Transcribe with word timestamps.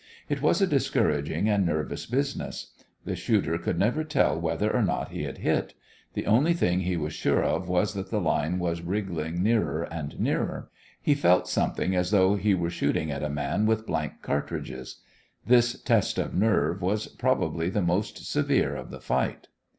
It 0.29 0.41
was 0.41 0.63
a 0.63 0.65
discouraging 0.65 1.47
and 1.47 1.63
nervous 1.63 2.07
business. 2.07 2.71
The 3.05 3.15
shooter 3.15 3.59
could 3.59 3.77
never 3.77 4.03
tell 4.03 4.35
whether 4.41 4.75
or 4.75 4.81
not 4.81 5.09
he 5.11 5.25
had 5.25 5.37
hit. 5.37 5.75
The 6.15 6.25
only 6.25 6.53
thing 6.55 6.79
he 6.79 6.97
was 6.97 7.13
sure 7.13 7.43
of 7.43 7.69
was 7.69 7.93
that 7.93 8.09
the 8.09 8.19
line 8.19 8.57
was 8.57 8.81
wriggling 8.81 9.43
nearer 9.43 9.83
and 9.83 10.19
nearer. 10.19 10.71
He 11.03 11.13
felt 11.13 11.47
something 11.47 11.95
as 11.95 12.09
though 12.09 12.35
he 12.35 12.55
were 12.55 12.71
shooting 12.71 13.11
at 13.11 13.21
a 13.21 13.29
man 13.29 13.67
with 13.67 13.85
blank 13.85 14.23
cartridges. 14.23 15.01
This 15.45 15.79
test 15.79 16.17
of 16.17 16.33
nerve 16.33 16.81
was 16.81 17.05
probably 17.05 17.69
the 17.69 17.83
most 17.83 18.25
severe 18.25 18.75
of 18.75 18.89
the 18.89 19.01
fight. 19.01 19.49